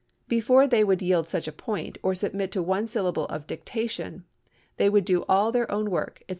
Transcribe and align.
Before 0.27 0.65
they 0.65 0.83
would 0.83 1.03
yield 1.03 1.29
such 1.29 1.47
a 1.47 1.51
point, 1.51 1.99
or 2.01 2.15
submit 2.15 2.51
to 2.53 2.63
one 2.63 2.87
syllable 2.87 3.25
of 3.27 3.45
dictation, 3.45 4.23
they 4.77 4.89
would 4.89 5.05
do 5.05 5.23
all 5.29 5.51
their 5.51 5.71
own 5.71 5.91
work, 5.91 6.23
etc. 6.23 6.29